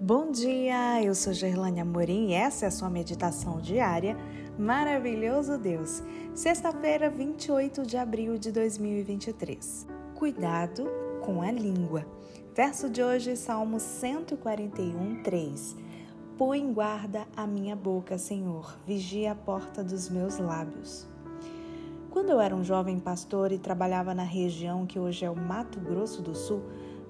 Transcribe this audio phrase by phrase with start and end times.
[0.00, 4.16] Bom dia, eu sou Gerlane Amorim e essa é a sua meditação diária.
[4.58, 6.02] Maravilhoso Deus!
[6.34, 9.86] Sexta-feira, 28 de abril de 2023.
[10.16, 10.88] Cuidado
[11.22, 12.04] com a língua.
[12.54, 15.76] Verso de hoje, Salmo 141, 3.
[16.36, 21.06] Põe em guarda a minha boca, Senhor, vigia a porta dos meus lábios.
[22.10, 25.78] Quando eu era um jovem pastor e trabalhava na região que hoje é o Mato
[25.80, 26.62] Grosso do Sul,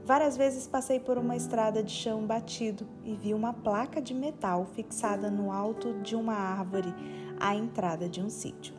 [0.05, 4.67] várias vezes passei por uma estrada de chão batido e vi uma placa de metal
[4.67, 6.95] fixada no alto de uma árvore
[7.41, 8.75] à entrada de um sítio.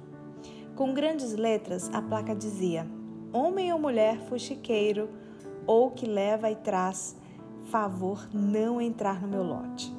[0.76, 2.88] Com grandes letras, a placa dizia:
[3.34, 5.10] Homem ou mulher fuxiqueiro
[5.66, 7.16] ou que leva e traz,
[7.66, 9.92] favor não entrar no meu lote.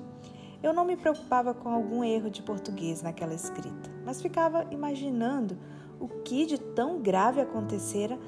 [0.62, 5.58] Eu não me preocupava com algum erro de português naquela escrita, mas ficava imaginando
[5.98, 8.18] o que de tão grave acontecera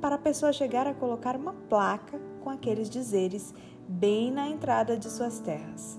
[0.00, 3.52] para a pessoa chegar a colocar uma placa com aqueles dizeres
[3.88, 5.98] bem na entrada de suas terras.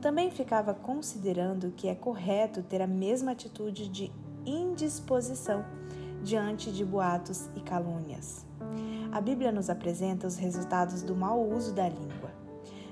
[0.00, 4.12] Também ficava considerando que é correto ter a mesma atitude de
[4.44, 5.64] indisposição
[6.24, 8.44] diante de boatos e calúnias.
[9.12, 12.32] A Bíblia nos apresenta os resultados do mau uso da língua.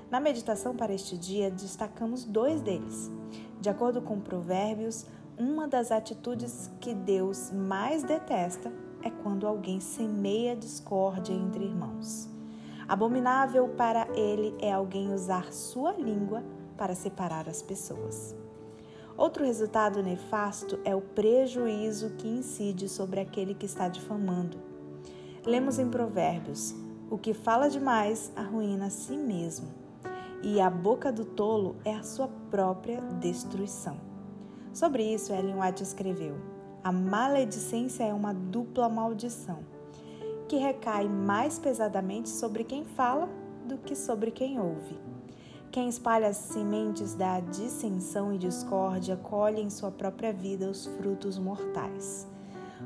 [0.09, 3.11] Na meditação para este dia, destacamos dois deles.
[3.59, 5.05] De acordo com Provérbios,
[5.37, 8.71] uma das atitudes que Deus mais detesta
[9.03, 12.33] é quando alguém semeia discórdia entre irmãos.
[12.87, 16.43] Abominável para ele é alguém usar sua língua
[16.77, 18.35] para separar as pessoas.
[19.17, 24.57] Outro resultado nefasto é o prejuízo que incide sobre aquele que está difamando.
[25.43, 26.75] Lemos em Provérbios:
[27.09, 29.69] o que fala demais arruína a si mesmo,
[30.43, 33.97] e a boca do tolo é a sua própria destruição.
[34.73, 36.35] Sobre isso, Ellen White escreveu:
[36.83, 39.59] A maledicência é uma dupla maldição,
[40.47, 43.27] que recai mais pesadamente sobre quem fala
[43.65, 44.99] do que sobre quem ouve.
[45.71, 51.37] Quem espalha as sementes da dissensão e discórdia colhe em sua própria vida os frutos
[51.37, 52.27] mortais.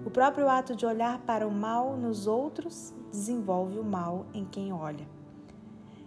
[0.06, 4.74] O próprio ato de olhar para o mal nos outros desenvolve o mal em quem
[4.74, 5.08] olha.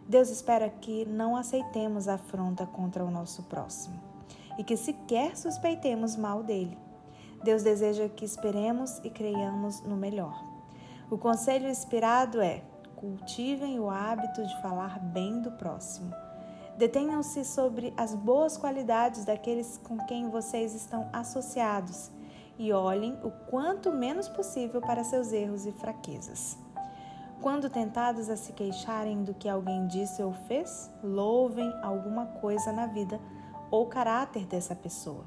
[0.09, 4.01] Deus espera que não aceitemos afronta contra o nosso próximo
[4.59, 6.77] e que sequer suspeitemos mal dele.
[7.45, 10.52] Deus deseja que esperemos e creiamos no melhor.
[11.13, 12.63] O conselho inspirado é:
[12.97, 16.11] cultivem o hábito de falar bem do próximo.
[16.79, 22.11] Detenham-se sobre as boas qualidades daqueles com quem vocês estão associados
[22.59, 26.57] e olhem o quanto menos possível para seus erros e fraquezas.
[27.43, 32.87] Quando tentados a se queixarem do que alguém disse ou fez, louvem alguma coisa na
[32.87, 33.21] vida
[33.71, 35.27] ou caráter dessa pessoa.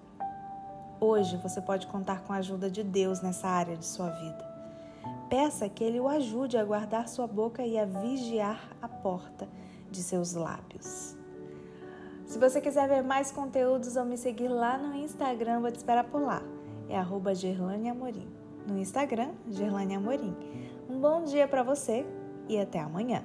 [1.00, 4.55] Hoje você pode contar com a ajuda de Deus nessa área de sua vida.
[5.30, 9.48] Peça que Ele o ajude a guardar sua boca e a vigiar a porta
[9.90, 11.16] de seus lábios.
[12.26, 16.04] Se você quiser ver mais conteúdos ou me seguir lá no Instagram, vou te esperar
[16.06, 16.42] por lá.
[16.90, 18.28] É arroba Gerlane Amorim.
[18.68, 20.36] No Instagram, Gerlane Amorim.
[20.90, 22.06] Um bom dia para você
[22.48, 23.24] e até amanhã.